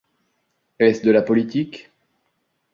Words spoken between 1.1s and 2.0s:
la politique?